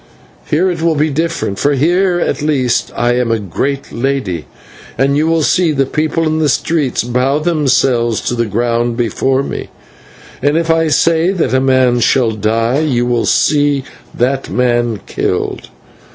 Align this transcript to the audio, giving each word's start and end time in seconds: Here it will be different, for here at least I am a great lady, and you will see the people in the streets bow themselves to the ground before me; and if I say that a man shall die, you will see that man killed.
Here 0.49 0.67
it 0.71 0.81
will 0.81 0.95
be 0.95 1.11
different, 1.11 1.59
for 1.59 1.75
here 1.75 2.19
at 2.19 2.41
least 2.41 2.91
I 2.97 3.13
am 3.17 3.29
a 3.29 3.37
great 3.37 3.91
lady, 3.91 4.47
and 4.97 5.15
you 5.15 5.27
will 5.27 5.43
see 5.43 5.71
the 5.71 5.85
people 5.85 6.25
in 6.25 6.39
the 6.39 6.49
streets 6.49 7.03
bow 7.03 7.37
themselves 7.37 8.19
to 8.21 8.33
the 8.33 8.47
ground 8.47 8.97
before 8.97 9.43
me; 9.43 9.69
and 10.41 10.57
if 10.57 10.71
I 10.71 10.87
say 10.87 11.29
that 11.33 11.53
a 11.53 11.61
man 11.61 11.99
shall 11.99 12.31
die, 12.31 12.79
you 12.79 13.05
will 13.05 13.27
see 13.27 13.83
that 14.11 14.49
man 14.49 15.01
killed. 15.05 15.69